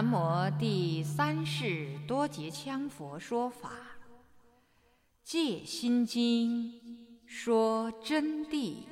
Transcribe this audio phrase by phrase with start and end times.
[0.00, 3.70] 南无第三世多杰羌佛说法，
[5.24, 6.70] 《戒心经》
[7.26, 8.84] 说真谛。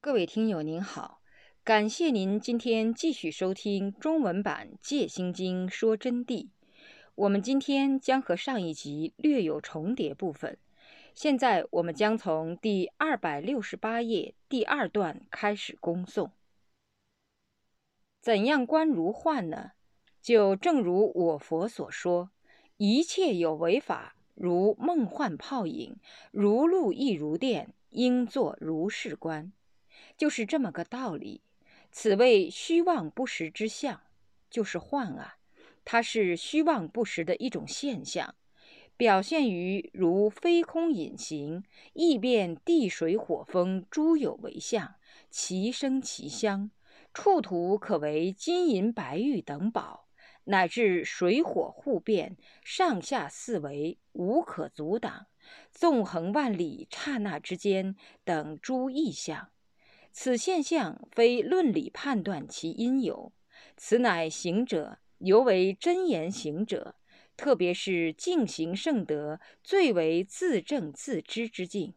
[0.00, 1.20] 各位听友您好，
[1.62, 6.48] 感谢您今天继续收听中文版《戒心经》说真谛。
[7.14, 10.58] 我们今天将和上一集略有重叠部分，
[11.14, 16.32] 现在我们将从第二百六十八页第二段开始恭诵。
[18.28, 19.70] 怎样观如幻呢？
[20.20, 22.30] 就正如我佛所说，
[22.76, 25.96] 一切有为法，如梦幻泡影，
[26.30, 29.50] 如露亦如电，应作如是观，
[30.18, 31.40] 就是这么个道理。
[31.90, 34.02] 此谓虚妄不实之相，
[34.50, 35.38] 就是幻啊，
[35.86, 38.34] 它是虚妄不实的一种现象，
[38.98, 44.96] 表现于如非空隐形，亦变地水火风诸有为相，
[45.30, 46.70] 其声其香。
[47.20, 50.06] 处土可为金银白玉等宝，
[50.44, 55.26] 乃至水火互变，上下四维无可阻挡，
[55.72, 59.50] 纵横万里刹那之间等诸异象。
[60.12, 63.32] 此现象非论理判断其因由，
[63.76, 66.94] 此乃行者尤为真言行者，
[67.36, 71.94] 特别是净行圣德最为自证自知之境，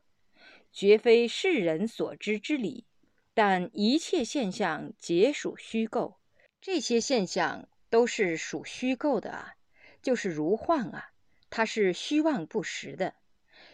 [0.72, 2.88] 绝非世人所知之理。
[3.34, 6.20] 但一切现象皆属虚构，
[6.60, 9.56] 这些现象都是属虚构的啊，
[10.02, 11.12] 就是如幻啊，
[11.50, 13.14] 它是虚妄不实的。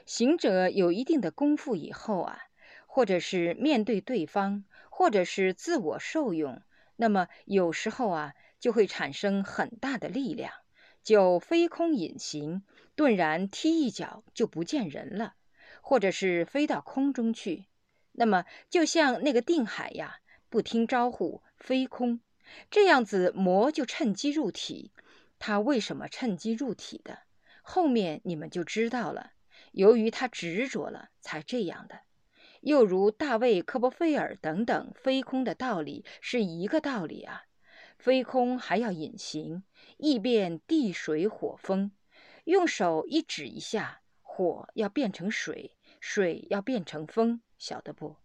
[0.06, 2.40] 行者有一定的功夫以后啊，
[2.86, 6.62] 或者是面对对方，或者是自我受用，
[6.96, 10.54] 那么有时候啊，就会产生很大的力量，
[11.04, 12.64] 就飞空隐形，
[12.96, 15.34] 顿然踢一脚就不见人了，
[15.82, 17.66] 或者是飞到空中去。
[18.20, 22.20] 那么，就像那个定海呀，不听招呼飞空，
[22.72, 24.92] 这样子魔就趁机入体。
[25.38, 27.20] 他为什么趁机入体的？
[27.62, 29.34] 后面你们就知道了。
[29.72, 32.00] 由于他执着了，才这样的。
[32.62, 37.44] 又如大卫·科波菲尔等等飞空的道理是一个道理啊。
[38.00, 39.62] 飞空还要隐形，
[39.98, 41.92] 易变地水火风，
[42.46, 47.42] 用手一指一下，火要变成水，水要变成风。
[47.58, 48.18] 晓得不？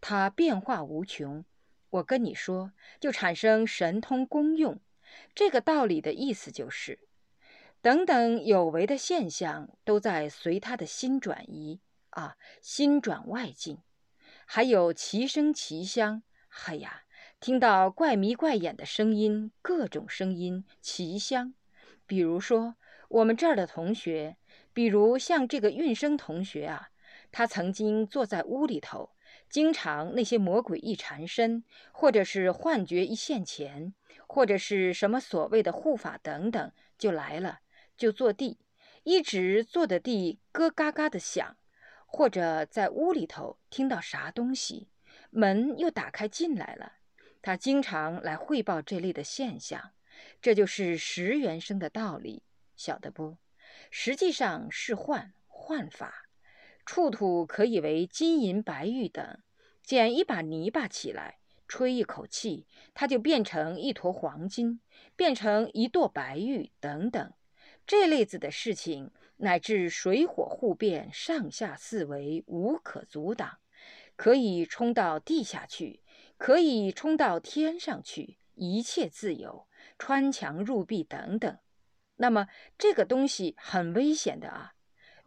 [0.00, 1.44] 它变化无穷。
[1.90, 4.80] 我跟你说，就产生神通功用。
[5.34, 6.98] 这个道理的意思就是，
[7.80, 13.78] 等等有为的现象都在随他的心转移啊，心转外境。
[14.44, 16.22] 还有其声其香，
[16.66, 17.04] 哎呀，
[17.40, 21.54] 听到怪迷怪眼的声音，各种声音奇香。
[22.06, 22.76] 比如说
[23.08, 24.36] 我们这儿的同学，
[24.74, 26.90] 比如像这个运生同学啊。
[27.30, 29.10] 他曾经坐在屋里头，
[29.48, 33.94] 经常那些魔鬼一缠身，或者是幻觉一现前，
[34.26, 37.60] 或者是什么所谓的护法等等，就来了，
[37.96, 38.58] 就坐地，
[39.04, 41.56] 一直坐的地咯嘎嘎的响，
[42.06, 44.88] 或者在屋里头听到啥东西，
[45.30, 46.94] 门又打开进来了。
[47.40, 49.92] 他经常来汇报这类的现象，
[50.42, 52.42] 这就是十元生的道理，
[52.74, 53.36] 晓得不？
[53.90, 56.27] 实际上是幻幻法。
[56.88, 59.42] 触土可以为金银白玉等，
[59.82, 61.38] 捡一把泥巴起来，
[61.68, 64.80] 吹一口气，它就变成一坨黄金，
[65.14, 67.30] 变成一垛白玉等等。
[67.86, 73.58] 这类子的事情，乃至水火互变，上下四维无可阻挡，
[74.16, 76.00] 可以冲到地下去，
[76.38, 79.68] 可以冲到天上去，一切自由，
[79.98, 81.58] 穿墙入壁等等。
[82.16, 84.72] 那么这个东西很危险的啊。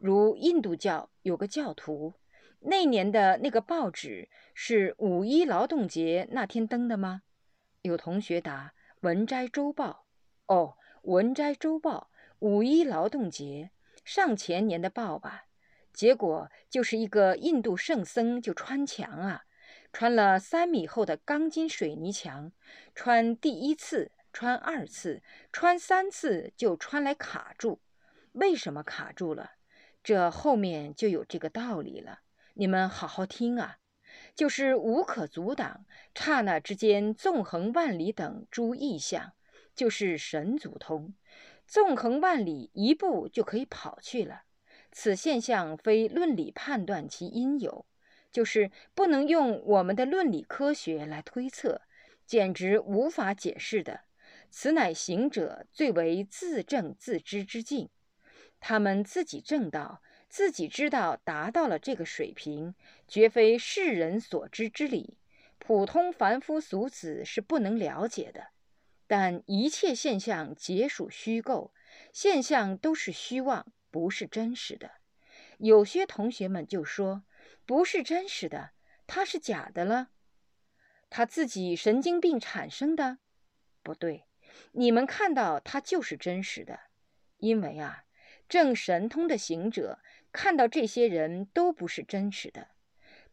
[0.02, 2.16] 如印度教有个教徒，
[2.62, 7.22] 那年的那个报纸是五一劳动节那天登的吗？
[7.84, 10.08] 有同学答《文摘周报》。
[10.54, 12.10] 哦，《文摘周报》
[12.40, 13.70] 五一劳动节
[14.04, 15.46] 上前年的报吧。
[15.94, 19.44] 结果就是一个印度圣僧就穿墙啊，
[19.94, 22.52] 穿了三米厚的钢筋水泥墙，
[22.96, 25.22] 穿第一次，穿二次，
[25.52, 27.82] 穿三次就穿来卡住。
[28.32, 29.52] 为什么卡住了？
[30.04, 32.22] 这后面就有这个道理了，
[32.56, 33.78] 你们好好听啊，
[34.34, 39.34] 就是无可阻挡，刹那之间纵横万里等诸异象，
[39.76, 41.14] 就是神足通，
[41.68, 44.44] 纵横万里一步就可以跑去了。
[44.92, 47.86] 此现象非论理判断其因由，
[48.32, 51.82] 就是不能用我们的论理科学来推测，
[52.26, 54.02] 简直无法解释的。
[54.50, 57.90] 此乃行者最为自证自知之境。
[58.62, 62.74] 他们自己证道，自己知道达到了这个水平，
[63.08, 65.18] 绝非世人所知之理。
[65.58, 68.48] 普通凡夫俗子是不能了解的。
[69.08, 71.74] 但一切现象皆属虚构，
[72.14, 74.92] 现象都是虚妄，不是真实的。
[75.58, 77.24] 有些同学们就说
[77.68, 78.72] ：“不是真实的，
[79.06, 80.12] 它是假的了。”
[81.10, 83.18] 他自己神经病产生的？
[83.84, 84.26] 不对，
[84.72, 86.80] 你们看到它就是真实的，
[87.38, 88.06] 因为啊，
[88.52, 90.00] 正神通的行者
[90.34, 92.68] 看到这些人都不是真实的，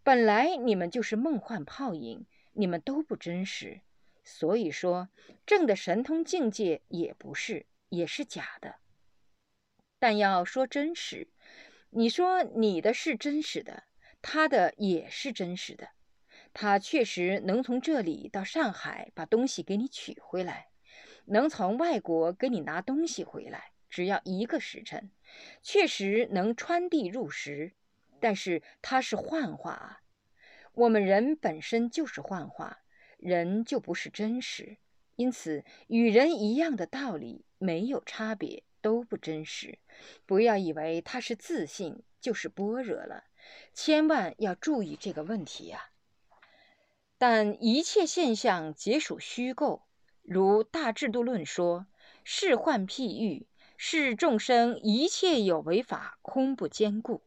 [0.04, 3.80] 本来你们就是梦幻泡影，你们都不真实。
[4.22, 5.08] 所以说，
[5.44, 8.76] 正的神通境界也不是，也是假的。
[9.98, 11.26] 但要说真实，
[11.90, 13.82] 你说你的是真实的，
[14.22, 15.88] 他的也是真实的。
[16.52, 20.68] 他确实能从这里到上海把东西给你取回来，
[21.24, 25.11] 能从外国给你拿东西回来，只要一个时辰，
[25.62, 27.73] 确实能穿地入石。
[28.20, 30.00] 但是它是幻化啊，
[30.75, 32.81] 我们人本身就是幻化。
[33.17, 34.76] 人就不是真实，
[35.17, 39.81] 因此与人一样的道理没有差别，都不真实。
[40.25, 43.25] 不要以为它是自信就是般若了，
[43.75, 45.90] 千万要注意这个问题呀。
[47.19, 49.82] 但一切现象皆属虚构，
[50.23, 51.88] 如《大制度论》说
[52.23, 53.47] ：“是幻譬喻，
[53.78, 57.22] 是众生一切有为法空不坚固。”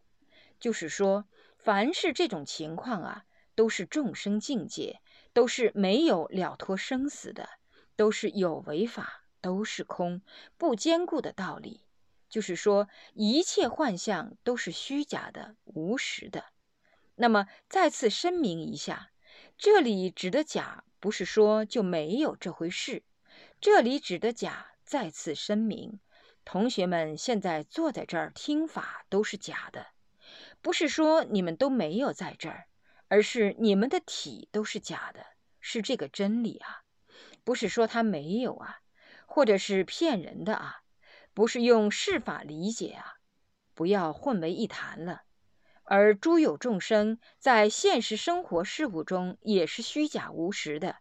[0.62, 1.26] 就是说，
[1.58, 3.26] 凡是这种情况啊，
[3.56, 5.02] 都是众生境界。
[5.34, 7.48] 都是没有了脱生死的，
[7.96, 10.22] 都是有为法，都是空
[10.58, 11.86] 不坚固的道理。
[12.28, 16.48] 就是说，一切幻象都是虚假的、无实的。
[17.16, 19.12] 那么，再次声明一下，
[19.58, 23.04] 这里指的假，不是说就没有这回事。
[23.62, 26.02] 这里指的假，再次声明，
[26.52, 29.88] 同学们现在坐在这儿听法都是假的，
[30.62, 32.66] 不是说你们都没有在这儿。
[33.08, 35.26] 而是你们的体都是假的，
[35.62, 36.84] 是这个真理啊，
[37.46, 38.80] 不是说它没有啊，
[39.26, 40.82] 或者是骗人的啊，
[41.34, 43.16] 不是用世法理解啊，
[43.74, 45.22] 不要混为一谈了。
[45.86, 50.98] 而诸有众生在现实生活事物中也是虚假无实的，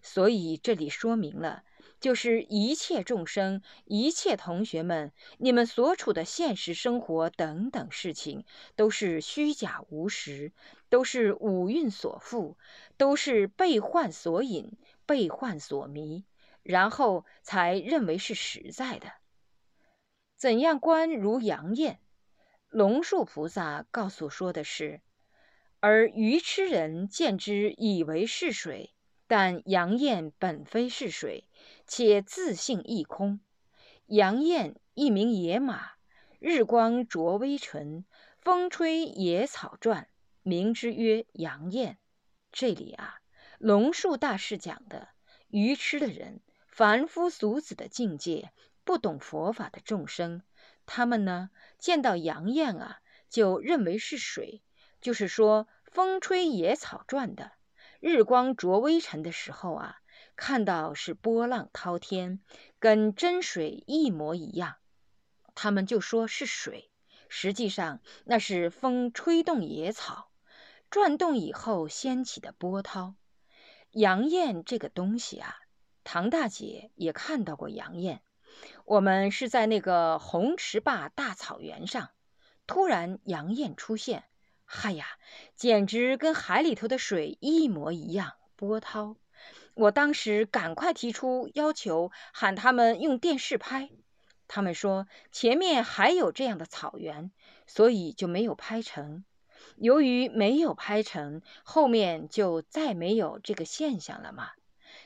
[0.00, 1.64] 所以这里说明了。
[2.06, 8.44] 就是一切众生、一切同学们，你们所处的现实生活等等事情，
[8.76, 10.52] 都是虚假无实，
[10.88, 12.54] 都是五蕴所缚，
[12.96, 16.24] 都是被幻所引、被幻所迷，
[16.62, 19.10] 然后才认为是实在的。
[20.36, 21.98] 怎样观如杨艳？
[22.68, 25.00] 龙树菩萨告诉说的是：
[25.80, 28.92] 而愚痴人见之，以为是水，
[29.26, 31.48] 但杨艳本非是水。
[31.86, 33.40] 且自性亦空。
[34.06, 35.92] 杨艳一名野马，
[36.40, 38.04] 日光灼微尘，
[38.40, 40.08] 风吹野草转，
[40.42, 41.98] 名之曰杨艳。
[42.50, 43.20] 这里啊，
[43.58, 45.08] 龙树大师讲的
[45.48, 48.52] 愚痴的人、凡夫俗子的境界，
[48.84, 50.42] 不懂佛法的众生，
[50.86, 54.62] 他们呢见到杨艳啊，就认为是水，
[55.00, 57.52] 就是说风吹野草转的，
[58.00, 60.00] 日光灼微尘的时候啊。
[60.36, 62.40] 看到是波浪滔天，
[62.78, 64.76] 跟真水一模一样，
[65.54, 66.90] 他们就说是水，
[67.28, 70.30] 实际上那是风吹动野草，
[70.90, 73.14] 转动以后掀起的波涛。
[73.90, 75.56] 杨艳这个东西啊，
[76.04, 78.20] 唐大姐也看到过杨艳。
[78.84, 82.10] 我们是在那个红池坝大草原上，
[82.66, 84.24] 突然杨艳出现，
[84.66, 85.06] 嗨呀，
[85.54, 89.16] 简直跟海里头的水一模一样，波涛。
[89.76, 93.90] 我当时赶快提出要求，喊他们用电视拍。
[94.48, 97.30] 他们说前面还有这样的草原，
[97.66, 99.22] 所以就没有拍成。
[99.76, 104.48] 由于没有拍成，后面就再没有这个现象了嘛。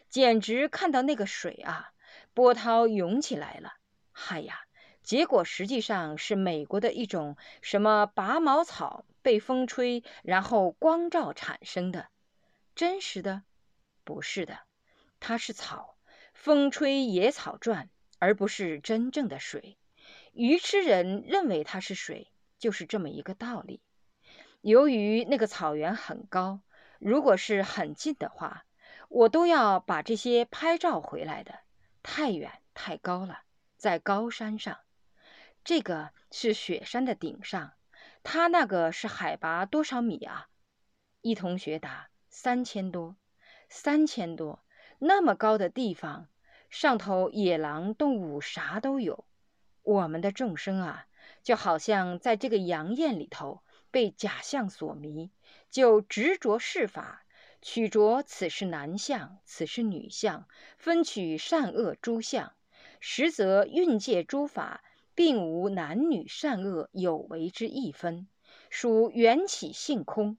[0.08, 1.90] 简直看到那个水啊，
[2.32, 3.72] 波涛涌起来了。
[4.12, 4.60] 嗨呀，
[5.02, 12.06] 结果实际上是美国的一种什么拔毛草被风吹，然后光照产生的，
[12.76, 13.42] 真实的。
[14.04, 14.58] 不是的，
[15.20, 15.96] 它是草，
[16.34, 19.78] 风吹野草转，而不是真正的水。
[20.32, 23.80] 愚痴人认为它是水，就是这么一个道理。
[24.60, 26.60] 由于那个草原很高，
[26.98, 28.64] 如果是很近的话，
[29.08, 31.60] 我都要把这些拍照回来的。
[32.02, 33.42] 太远太高了，
[33.76, 34.78] 在高山上，
[35.64, 37.72] 这个是雪山的顶上，
[38.22, 40.48] 它那个是海拔多少米啊？
[41.20, 43.16] 一同学答：三千多。
[43.72, 44.64] 三千多，
[44.98, 46.26] 那么高的地方，
[46.70, 49.24] 上头野狼、动物啥都有。
[49.84, 51.06] 我们的众生啊，
[51.44, 53.62] 就好像在这个阳焰里头
[53.92, 55.30] 被假象所迷，
[55.70, 57.24] 就执着是法，
[57.62, 62.52] 取着此是男相，此是女相，分取善恶诸相，
[62.98, 64.82] 实则运界诸法，
[65.14, 68.26] 并无男女善恶有为之一分，
[68.68, 70.36] 属缘起性空。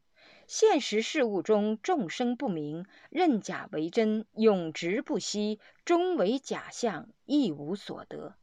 [0.53, 8.35] 现实事物中，众生不明，认假为真，永执不息，终为假象，一无所得。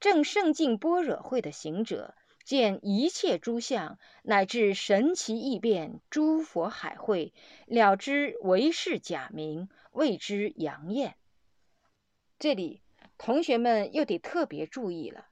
[0.00, 7.32] 正圣境般若会的行者，见一切诸相，乃至神奇异变，诸佛海会，
[7.66, 11.14] 了知为是假名，谓之阳焰。
[12.40, 12.82] 这里
[13.16, 15.28] 同学们又得特别注意了，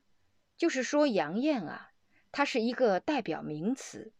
[0.56, 1.90] 就是说阳焰啊，
[2.30, 4.12] 它是一个代表名词。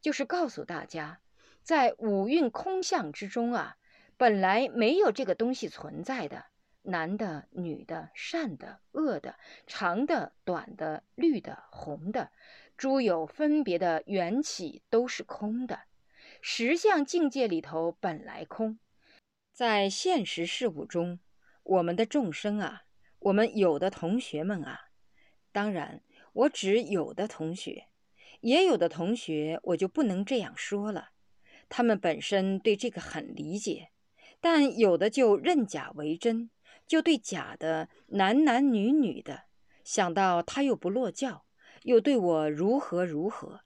[0.00, 1.20] 就是告诉大家，
[1.62, 3.76] 在五蕴空相之中啊，
[4.16, 6.46] 本来没有这个东西存在的，
[6.82, 9.36] 男的、女的、善的、恶的、
[9.66, 12.30] 长的、短的、绿的、红的，
[12.76, 15.80] 诸有分别的缘起都是空的。
[16.40, 18.78] 实相境界里头本来空，
[19.52, 21.18] 在现实事物中，
[21.64, 22.84] 我们的众生啊，
[23.18, 24.90] 我们有的同学们啊，
[25.50, 27.88] 当然我指有的同学。
[28.46, 31.08] 也有的同学，我就不能这样说了。
[31.68, 33.88] 他们本身对这个很理解，
[34.40, 36.48] 但有的就认假为真，
[36.86, 39.46] 就对假的男男女女的，
[39.82, 41.44] 想到他又不落教，
[41.82, 43.62] 又对我如何如何，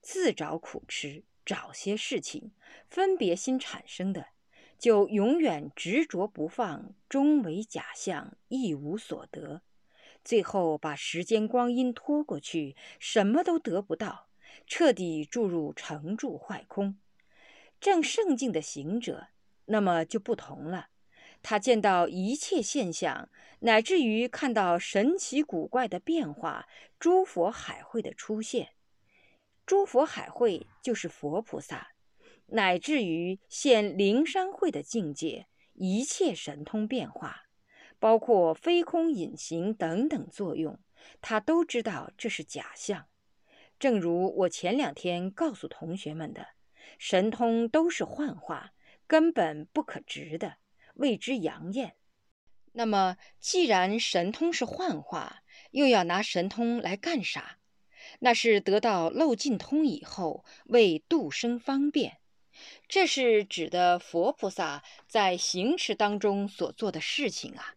[0.00, 2.50] 自找苦吃，找些事情，
[2.90, 4.30] 分别心产生的，
[4.76, 9.62] 就永远执着不放，终为假象，一无所得。
[10.24, 14.28] 最后把时间光阴拖过去，什么都得不到，
[14.66, 16.96] 彻底注入成住坏空。
[17.78, 19.28] 正圣境的行者，
[19.66, 20.88] 那么就不同了。
[21.42, 23.28] 他见到一切现象，
[23.58, 26.66] 乃至于看到神奇古怪的变化，
[26.98, 28.70] 诸佛海会的出现。
[29.66, 31.88] 诸佛海会就是佛菩萨，
[32.46, 37.43] 乃至于现灵山会的境界，一切神通变化。
[38.04, 40.78] 包括飞空隐形等等作用，
[41.22, 43.06] 他都知道这是假象。
[43.78, 46.48] 正如我前两天告诉同学们的，
[46.98, 48.74] 神通都是幻化，
[49.06, 50.56] 根本不可执的，
[50.96, 51.96] 谓之阳焰。
[52.72, 55.38] 那么，既然神通是幻化，
[55.70, 57.56] 又要拿神通来干啥？
[58.18, 62.18] 那是得到漏尽通以后，为度生方便。
[62.86, 67.76] 这是指的佛菩萨在行持当中所做的事情啊。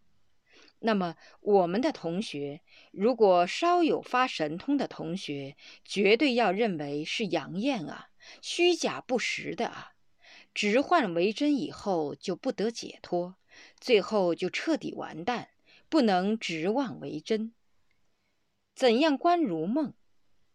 [0.80, 8.10] 那么，我们的同学如果稍有发神通的同学，绝对要认为是阳焰啊，
[8.42, 9.94] 虚假不实的啊，
[10.54, 13.38] 直幻为真以后就不得解脱，
[13.80, 15.50] 最后就彻底完蛋，
[15.90, 17.54] 不能直妄为真。
[18.76, 19.94] 怎样观如梦？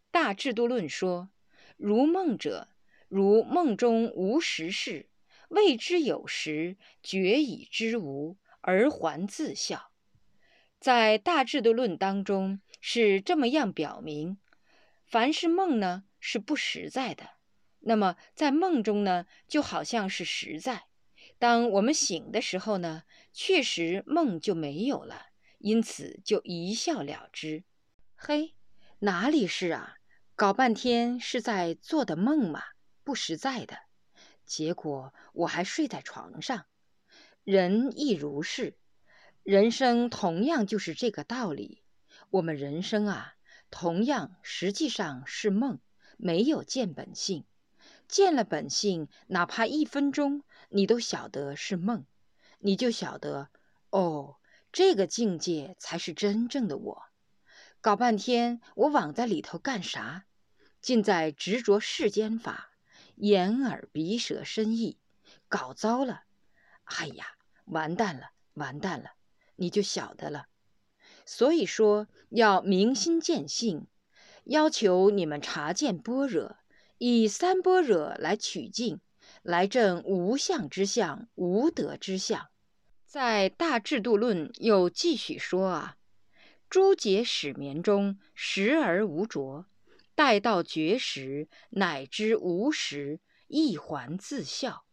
[0.09, 1.31] 大制度论说，
[1.75, 2.69] 如梦者，
[3.09, 5.09] 如梦中无实事，
[5.49, 9.91] 谓之有实，觉已知无，而还自笑。
[10.83, 14.37] 在大智度论当中是这么样表明：
[15.05, 17.29] 凡是梦呢是不实在的，
[17.79, 20.87] 那么在梦中呢就好像是实在。
[21.39, 25.27] 当我们醒的时候呢，确实梦就没有了，
[25.59, 27.63] 因此就一笑了之。
[28.17, 28.53] 嘿，
[28.99, 29.95] 哪里是啊？
[30.35, 32.61] 搞半天是在做的梦嘛，
[33.05, 33.77] 不实在的。
[34.45, 36.65] 结果我还睡在床上，
[37.45, 38.75] 人亦如是。
[39.43, 41.81] 人生同样就是这个道理。
[42.29, 43.35] 我们人生啊，
[43.69, 45.79] 同样实际上是梦，
[46.15, 47.43] 没有见本性。
[48.07, 52.05] 见了本性，哪怕一分钟，你都晓得是梦，
[52.59, 53.49] 你就晓得
[53.89, 54.37] 哦，
[54.71, 57.03] 这个境界才是真正的我。
[57.81, 60.23] 搞半天，我枉在里头干啥？
[60.79, 62.71] 尽在执着世间法，
[63.15, 64.97] 眼耳鼻舌身意，
[65.49, 66.23] 搞糟了。
[66.85, 67.25] 哎呀，
[67.65, 69.11] 完蛋了，完蛋了！
[69.55, 70.47] 你就晓得了，
[71.25, 73.87] 所以说要明心见性，
[74.45, 76.57] 要求你们察见般若，
[76.97, 78.99] 以三般若来取境，
[79.41, 82.47] 来证无相之相、无德之相。
[83.05, 85.97] 在大制度论又继续说啊，
[86.69, 89.67] 诸劫始眠中时而无着，
[90.15, 94.85] 待到觉时，乃知无时，一还自笑。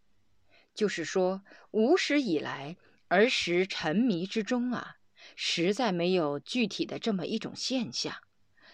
[0.75, 2.77] 就是说无始以来。
[3.11, 4.99] 儿时沉迷之中啊，
[5.35, 8.15] 实在没有具体的这么一种现象，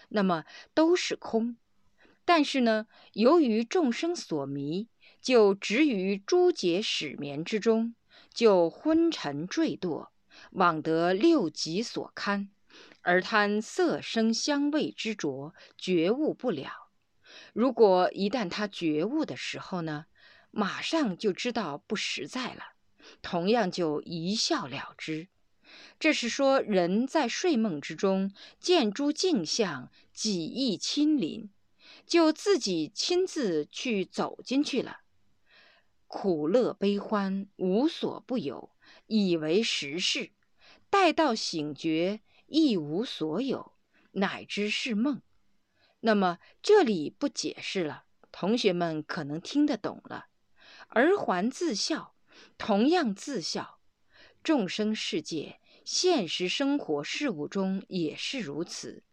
[0.09, 1.57] 那么都是空。
[2.23, 4.89] 但是呢，由于众生所迷，
[5.19, 7.95] 就执于诸劫始眠之中，
[8.31, 10.09] 就昏沉坠堕，
[10.51, 12.49] 枉得六极所堪，
[13.01, 16.91] 而贪色声香味之着，觉悟不了。
[17.53, 20.05] 如果一旦他觉悟的时候呢，
[20.51, 22.76] 马上就知道不实在了，
[23.21, 25.27] 同样就一笑了之。
[25.99, 31.49] 这是说，人在睡梦之中见诸镜像，己意亲临，
[32.05, 35.01] 就自己亲自去走进去了。
[36.07, 38.71] 苦乐悲欢无所不有，
[39.07, 40.31] 以为实事；
[40.89, 43.73] 待到醒觉，一无所有，
[44.11, 45.21] 乃知是梦。
[46.01, 50.27] 那么这里不解释了，同学们可能听得懂了。
[50.89, 52.15] 而还自笑，
[52.57, 53.79] 同样自笑，
[54.43, 55.59] 众生世界。
[55.85, 59.03] 现实生活事物中也是如此，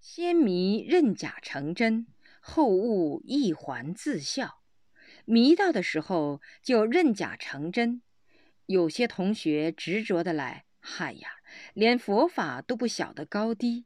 [0.00, 2.06] 先迷认假成真，
[2.40, 4.62] 后悟一还自笑。
[5.26, 8.00] 迷到的时候就认假成真。
[8.64, 11.28] 有些同学执着的来，嗨呀，
[11.74, 13.84] 连佛法都不晓得高低。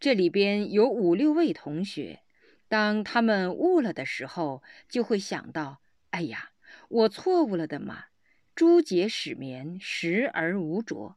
[0.00, 2.24] 这里边有五六位同学，
[2.66, 6.50] 当他们悟了的时候，就会想到：哎呀，
[6.88, 8.06] 我错误了的嘛！
[8.60, 11.16] 诸劫始眠，时而无着。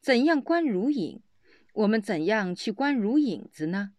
[0.00, 1.20] 怎样观如影？
[1.72, 3.94] 我们怎样去观如影子呢？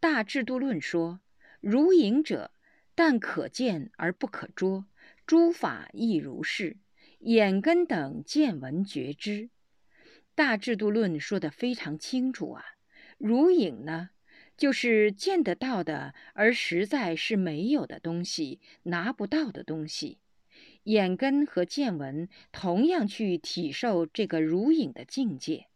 [0.00, 1.20] 大制度论说，
[1.60, 2.50] 如影者，
[2.94, 4.86] 但可见而不可捉。
[5.26, 6.78] 诸法亦如是，
[7.18, 9.50] 眼根等见闻觉知。
[10.34, 12.64] 大制度论说的非常清楚啊。
[13.18, 14.08] 如影呢，
[14.56, 20.20] 就是见得到的，而实在是没有的东西，拿不到的东西。
[20.88, 25.66] 眼根和见闻同样去体受这个如影的境界，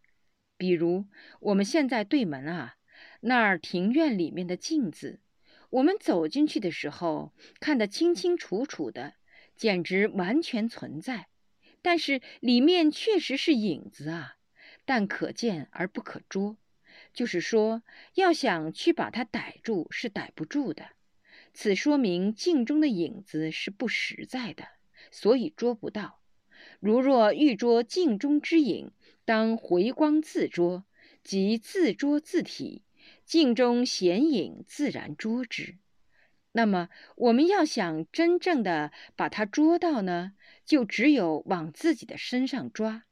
[0.56, 1.04] 比如
[1.40, 2.76] 我们现在对门啊，
[3.20, 5.20] 那儿庭院里面的镜子，
[5.68, 9.16] 我们走进去的时候看得清清楚楚的，
[9.54, 11.28] 简直完全存在。
[11.82, 14.36] 但是里面确实是影子啊，
[14.86, 16.56] 但可见而不可捉，
[17.12, 17.82] 就是说
[18.14, 20.92] 要想去把它逮住是逮不住的。
[21.52, 24.66] 此说明镜中的影子是不实在的。
[25.12, 26.18] 所以捉不到。
[26.80, 28.90] 如若欲捉镜中之影，
[29.24, 30.84] 当回光自捉，
[31.22, 32.82] 即自捉自体，
[33.24, 35.76] 镜中显影自然捉之。
[36.54, 40.32] 那么我们要想真正的把它捉到呢，
[40.64, 43.04] 就只有往自己的身上抓，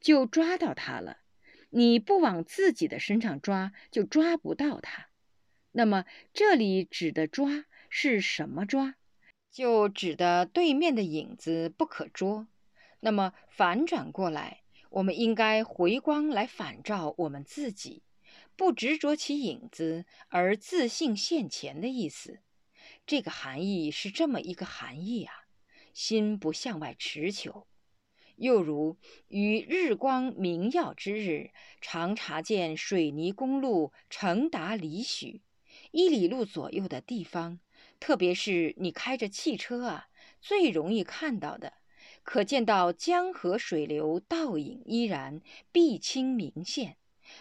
[0.00, 1.18] 就抓到它了。
[1.70, 5.08] 你不往自己的身上抓，就抓不到它。
[5.72, 8.96] 那么这里指的抓是什么抓？
[9.50, 12.46] 就指的对面的影子不可捉，
[13.00, 18.02] 那么反转过来，我们应该回光来反照我们自己，
[18.56, 22.40] 不执着其影子而自信现前的意思。
[23.06, 25.32] 这个含义是这么一个含义啊：
[25.92, 27.66] 心不向外持求。
[28.36, 35.42] 又如于日光明耀之日，常察见水泥公路长达里许，
[35.90, 37.58] 一里路左右的地方。
[38.00, 40.08] 特别是你开着汽车啊，
[40.40, 41.74] 最容易看到的，
[42.22, 46.96] 可见到江河水流倒影依然，碧清明现；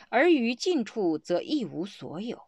[0.10, 2.48] 而于近处则一无所有。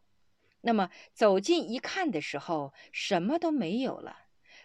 [0.62, 4.18] 那么走近一看的时候，什么都没有了，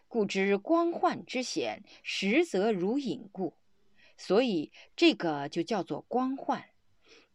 [0.08, 3.58] 故知光幻之险，实则如影故。
[4.16, 6.64] 所以这个就叫做光幻。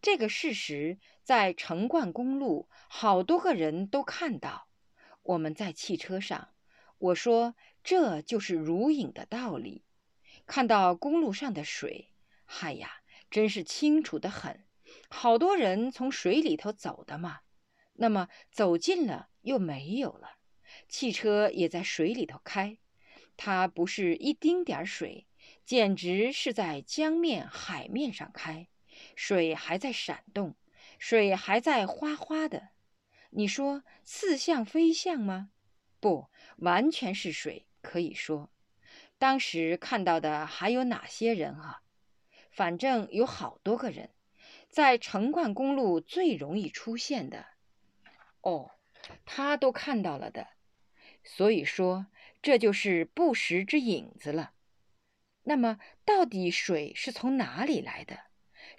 [0.01, 4.68] 这个事实在成灌公路，好多个人都看到。
[5.23, 6.49] 我们在汽车上，
[6.97, 9.83] 我说这就是如影的道理。
[10.45, 12.11] 看到公路上的水，
[12.45, 14.65] 嗨呀，真是清楚的很。
[15.09, 17.41] 好多人从水里头走的嘛。
[17.93, 20.37] 那么走近了又没有了。
[20.87, 22.77] 汽车也在水里头开，
[23.35, 25.27] 它不是一丁点儿水，
[25.65, 28.67] 简直是在江面、海面上开。
[29.15, 30.55] 水还在闪动，
[30.97, 32.69] 水还在哗哗的。
[33.31, 35.51] 你说似像非像吗？
[35.99, 37.65] 不，完全是水。
[37.81, 38.49] 可以说，
[39.17, 41.81] 当时看到的还有哪些人啊？
[42.51, 44.09] 反正有好多个人，
[44.67, 47.45] 在成灌公路最容易出现的。
[48.41, 48.71] 哦，
[49.25, 50.49] 他都看到了的。
[51.23, 52.07] 所以说，
[52.41, 54.51] 这就是不实之影子了。
[55.43, 58.28] 那么，到底水是从哪里来的？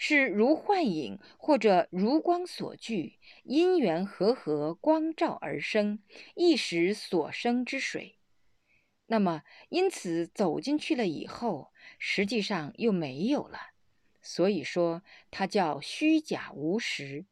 [0.02, 6.02] 是如幻影或者如光所聚，因缘和合，光照而生，
[6.34, 8.16] 一时所生之水。
[9.08, 13.58] 那么，因此走进去了以后，实际上又没有了。
[14.22, 17.26] 所以说，它叫虚假无实。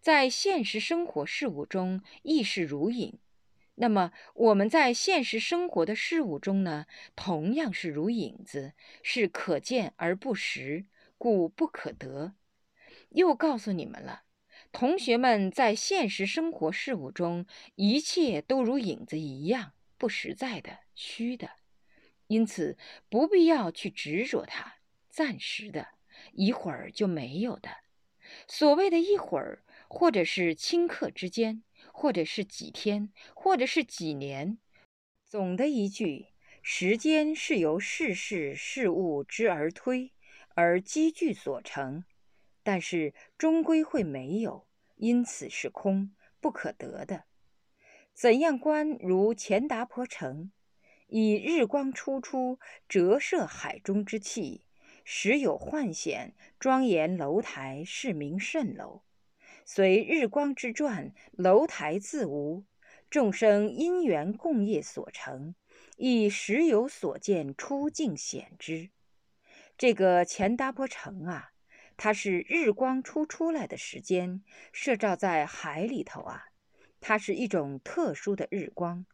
[0.00, 3.18] 在现实生活事物中亦是如影。
[3.74, 10.86] 那么，我们在现实生活的事物中呢，同样是如影子，是可见而不实。
[11.20, 12.32] 故不可得。
[13.10, 14.22] 又告诉你们了，
[14.72, 21.50] 同学们在现实生活事物中，一切都如影子一样，不实在的、虚的。
[22.28, 22.78] 因此
[23.10, 24.76] 不必要去执着它，
[25.10, 25.88] 暂时的，
[26.32, 27.68] 一会儿就没有的。
[28.48, 34.56] 所谓的一会儿，或者是顷刻之间，或者是几天，或者是几年。
[35.26, 36.28] 总的一句，
[36.62, 40.12] 时间是由世事事物之而推，
[40.54, 42.04] 而积聚所成，
[42.62, 47.24] 但是终归会没有，因此是空，不可得的。
[48.12, 50.52] 怎样观如钱达坡城，
[51.06, 52.58] 以日光初出，
[52.88, 54.66] 折射海中之气，
[55.04, 59.02] 时有幻显，庄严楼台，是名蜃楼。
[59.64, 62.64] 随日光之转，楼台自无。
[63.08, 65.54] 众生因缘共业所成，
[65.96, 68.90] 亦时有所见出境显之。
[69.80, 71.52] 这个钱达波城啊，
[71.96, 74.42] 它是日光初出来的时间，
[74.74, 76.48] 射照在海里头啊，
[77.00, 79.06] 它是一种特殊的日光，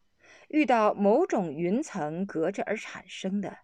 [0.49, 3.59] 遇到某种云层隔着而产生的。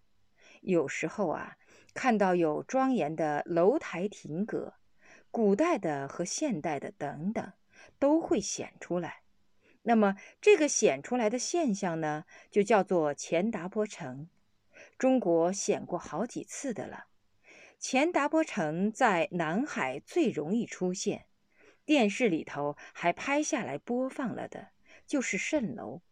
[0.61, 1.57] 有时候啊，
[1.93, 4.75] 看到有庄严的楼台亭阁，
[5.29, 7.51] 古代的和现代的等等，
[7.99, 9.23] 都会显出来。
[9.81, 14.29] 那么，这个显出来的现象呢，就叫做钱达波城。
[15.03, 17.07] 中国显过好几次的了。
[17.77, 21.25] 钱达波城在南海最容易出现，
[21.83, 24.69] 电视里头还拍下来播放了的，
[25.05, 26.03] 就是蜃楼。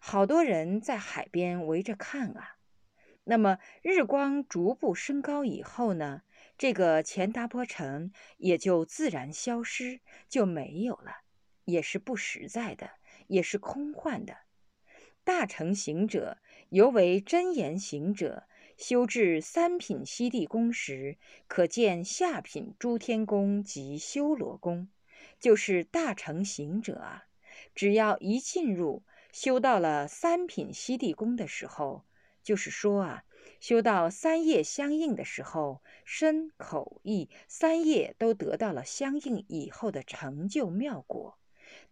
[0.00, 2.56] 好多人在海边围着看啊。
[3.22, 6.22] 那么，日光逐步升高以后呢，
[6.58, 11.18] 这个钱达波城也就自然消失，就没有了，
[11.66, 12.90] 也是不实在的。
[13.28, 14.38] 也是空幻的。
[15.24, 16.38] 大乘行者，
[16.70, 24.88] 尤为真言行者，修至三品西地宫时，可见下品诸天宫及修罗宫，
[25.38, 27.26] 就是大乘行者啊。
[27.74, 32.04] 只要一进入，修到了三品西地宫的时候，
[32.42, 33.24] 就是说啊，
[33.60, 41.38] 修到三业相应的时候，身口意三业都得到了相应以后的成就妙果。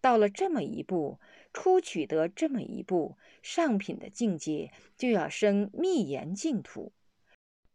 [0.01, 1.21] 到了这么一步，
[1.53, 6.93] 初取得这么一步上品的境界，就要生密言净土。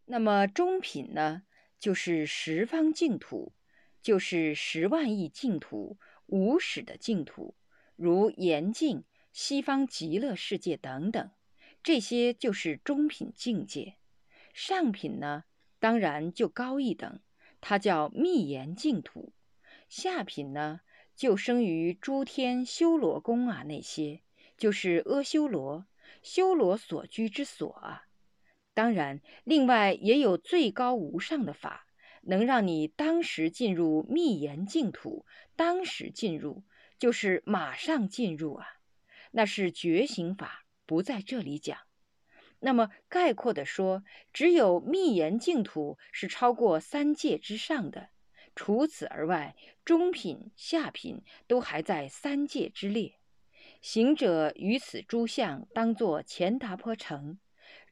[0.06, 1.44] 那么中品呢，
[1.80, 3.54] 就是十方净土，
[4.02, 7.56] 就是十万亿净土、无始的净土，
[7.96, 11.32] 如严净、西方极乐世界等等，
[11.84, 13.98] 这些就是中品境界。
[14.54, 15.44] 上品呢，
[15.80, 17.20] 当然就高一等，
[17.60, 19.34] 它叫密言净土。
[19.90, 20.82] 下品呢？
[21.16, 24.22] 就生于诸天修罗宫啊，那些
[24.58, 25.86] 就是阿修罗，
[26.22, 28.04] 修罗所居之所啊。
[28.74, 31.88] 当然，另外也有最高无上的法，
[32.24, 35.26] 能让你当时进入密言净土，
[35.56, 36.64] 当时进入
[37.00, 38.68] 就是马上进入啊。
[39.32, 41.78] 那是觉醒法，不在这里讲。
[42.60, 48.10] 那么概括的说，只有密言净土是超过三界之上的。
[48.56, 53.16] 除此而外，中品、下品都还在三界之列。
[53.82, 57.38] 行者于此诸相当作钱达坡城，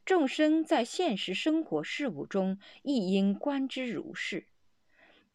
[0.06, 4.48] 众生在现实生活事物中亦应观之如是。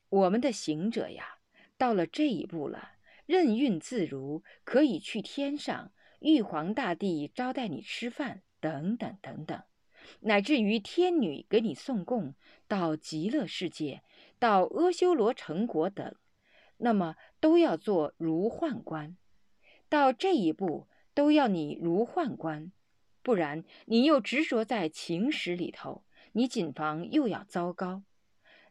[0.09, 1.39] 我们的行者呀，
[1.77, 2.93] 到了这一步了，
[3.27, 9.63] 任运自如，可以去天上，玉皇大帝招待你吃饭，等等等等，
[10.21, 12.35] 乃至于天女给你送供
[12.67, 14.03] 到极乐世界。
[14.39, 16.15] 到阿修罗成果等，
[16.79, 19.17] 那么都要做如幻观。
[19.89, 22.73] 到这一步，都要你如幻观，
[23.23, 28.03] 不然你又执着在情史里头，你谨防又要糟糕。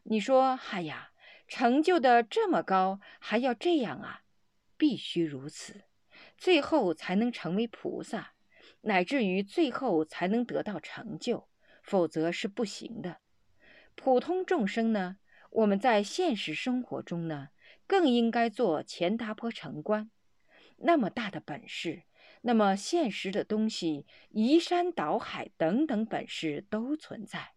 [0.04, 1.10] 你说，嗨呀，
[1.46, 4.22] 成就的这么高，还要这样啊？
[4.76, 5.82] 必须如此，
[6.36, 8.32] 最后才能成为菩萨，
[8.82, 11.48] 乃至于最后才能得到成就，
[11.82, 13.18] 否则是不行的。
[13.96, 15.18] 普通众生呢？
[15.50, 17.48] 我们在现实生活中呢，
[17.86, 20.10] 更应该做钱达坡城关。
[20.76, 22.04] 那么大的本事，
[22.42, 27.52] 那么现实的东西，移山倒海等等本事都存在，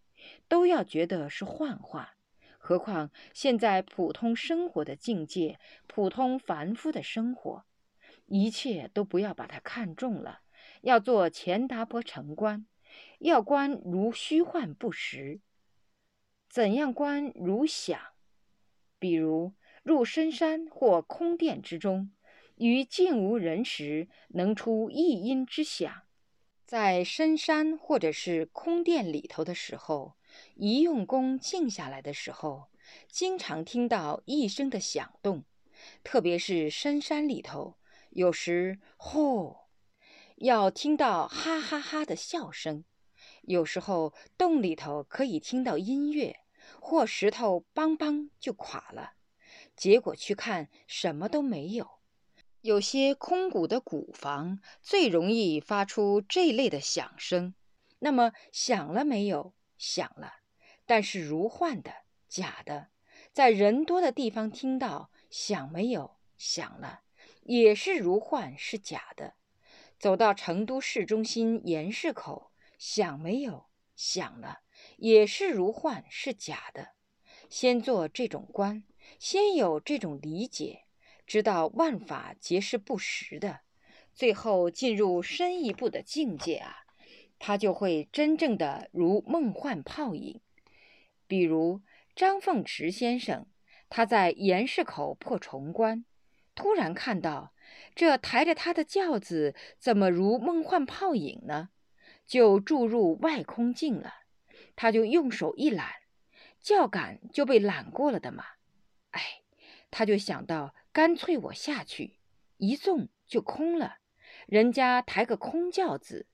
[0.47, 2.15] 都要觉得是幻化。
[2.57, 7.65] 何况现在普通生活的境界，普通凡夫的生活，
[8.25, 10.41] 一切都不要把它看重了，
[10.81, 12.65] 要做钱达坡城关，
[13.19, 15.41] 要观如虚幻不实。
[16.51, 17.97] 怎样观如响？
[18.99, 22.11] 比如入深山或空殿之中，
[22.57, 26.03] 于静无人时，能出一音之响。
[26.65, 30.15] 在深山或者是空殿里头的时候，
[30.55, 32.67] 一用功静下来的时候，
[33.07, 35.45] 经常听到一声的响动。
[36.03, 37.77] 特别是深山里头，
[38.09, 39.69] 有时吼，
[40.35, 42.83] 要听到哈哈哈的笑声。
[43.43, 46.40] 有时候洞里头可以听到音乐，
[46.79, 49.13] 或石头梆梆就垮了，
[49.75, 51.99] 结果去看什么都没有。
[52.61, 57.55] 有些空鼓的鼓房最容易发出这类的响声。
[57.99, 59.53] 那么响了没有？
[59.77, 60.33] 响了，
[60.85, 61.91] 但是如幻的、
[62.27, 62.89] 假的，
[63.33, 66.17] 在人多的地方听到响没有？
[66.37, 67.01] 响了，
[67.43, 69.35] 也是如幻，是假的。
[69.99, 73.67] 走到成都市中心盐市口，响没有？
[73.95, 74.61] 响了，
[75.01, 76.89] 也是如幻，是假的。
[77.49, 78.83] 先做这种观，
[79.17, 80.83] 先有这种理解。
[81.25, 83.61] 知道万法皆是不实的，
[84.13, 86.85] 最后进入深一步的境界啊，
[87.39, 90.39] 他就会真正的如梦幻泡影。
[91.25, 91.81] 比如
[92.15, 93.47] 张凤池先生，
[93.89, 96.05] 他在盐市口破重关，
[96.53, 97.53] 突然看到
[97.95, 101.69] 这抬着他的轿子怎么如梦幻泡影呢？
[102.27, 104.13] 就注入外空境了，
[104.81, 105.91] 他就用手一揽，
[106.59, 108.43] 轿杆就被揽过了的嘛。
[109.11, 109.21] 哎，
[109.91, 110.73] 他就想到。
[110.91, 112.15] 干脆我下去，
[112.57, 113.97] 一纵就空了。
[114.47, 116.25] 人家抬个空轿子，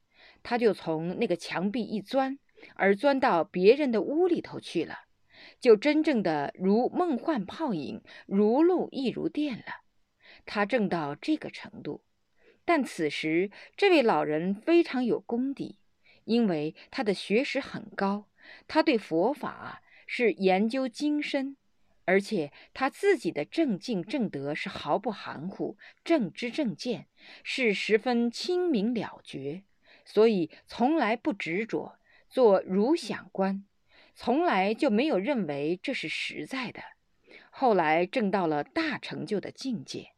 [0.44, 2.40] 他就从那个墙壁一钻，
[2.76, 5.02] 而钻到别人的屋里头去了，
[5.60, 9.84] 就真正的如梦幻泡影，如露亦如电了。
[10.46, 12.02] 他正到这个程度，
[12.64, 15.78] 但此时这位老人非常有功底，
[16.24, 18.28] 因为他的学识很高，
[18.68, 21.58] 他对佛法是研究精深。
[22.10, 27.08] 而且他自己的正境正德是毫不含糊，正知正见
[27.44, 29.64] 是十分清明了绝，
[30.06, 33.66] 所以从来不执着做如想观，
[34.16, 36.82] 从来就没有认为这是实在的。
[37.50, 40.12] 后来证到了大成就的境界，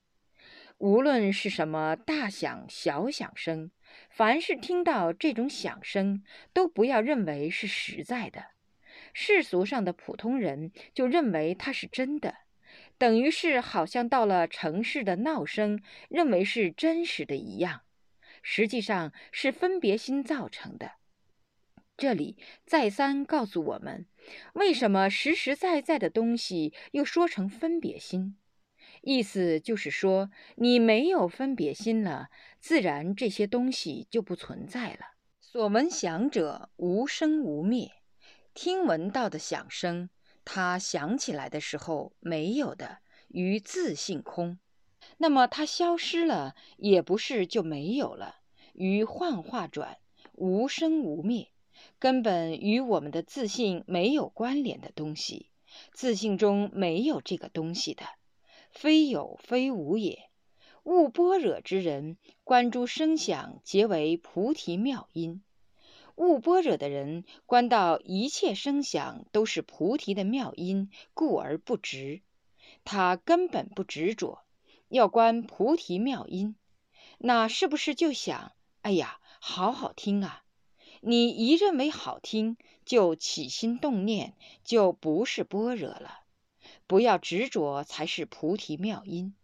[0.78, 3.72] 无论是什么大响小响声，
[4.10, 6.24] 凡是听到这种响声，
[6.54, 8.48] 都不要认为是实在的。
[9.14, 12.36] 世俗上的普通人就认为它是真的，
[12.98, 17.82] 等于是好像到了城市的闹声，认为是真实的一样，
[18.42, 20.94] 实际上是分别心造成的。
[21.98, 24.06] 这里再三告诉我们，
[24.54, 28.38] 为什么实实在在的东西又说成分别心？
[29.02, 35.00] 意思就是说，你没有分别心了，自然这些东西就不存在了。
[35.40, 37.92] 所闻想者，无生无灭。
[38.54, 40.10] 听闻到的响声，
[40.44, 44.58] 它响起来的时候没有的，于自性空；
[45.18, 48.36] 那么它消失了，也不是就没有了，
[48.74, 49.98] 于幻化转，
[50.34, 51.48] 无生无灭，
[52.00, 55.50] 根本与我们的自信没有关联的东西，
[55.94, 58.04] 自信中没有这个东西的，
[58.80, 60.30] 非有非无也。
[60.84, 62.16] 悟般若之人，
[62.46, 65.44] 观诸声响，皆为菩提妙音。
[66.16, 72.22] 悟般若的人，观到一切声响都是菩提的妙音，故而不执。
[72.86, 74.46] 他根本不执着，
[74.88, 76.56] 要观菩提妙音，
[77.18, 80.46] 那是不是就想：哎呀，好好听啊！
[81.02, 86.22] 你一认为好听，就起心动念，就不是般若了。
[86.90, 89.36] 不要执着，才是菩提妙音。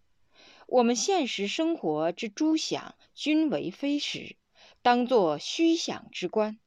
[0.65, 4.35] 我们现实生活之诸想，均为非实，
[4.81, 6.57] 当作虚想之观。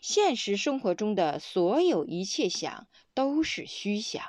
[0.00, 4.24] 现实生活中的所有一切想都是虚想。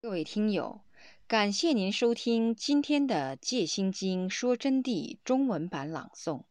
[0.00, 0.80] 各位听友，
[1.26, 6.44] 感谢您收听今天的《戒心经说真谛》中文版朗诵。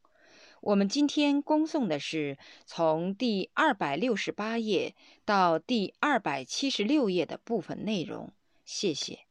[0.63, 4.95] 我们今天恭送的是从第二百六十八页
[5.25, 8.31] 到第二百七十六页的部分内容。
[8.63, 9.25] 谢谢。